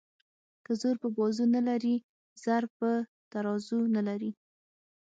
که 0.65 0.71
زور 0.81 0.95
په 1.03 1.07
بازو 1.17 1.45
نه 1.55 1.61
لري 1.67 1.95
زر 2.43 2.63
په 2.77 2.89
ترازو 3.31 3.79
نه 3.95 4.01
لري. 4.07 4.31